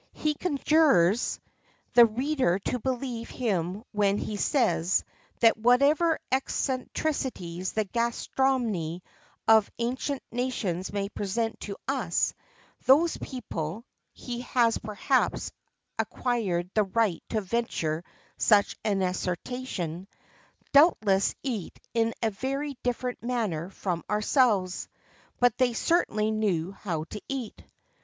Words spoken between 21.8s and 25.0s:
in a very different manner from ourselves;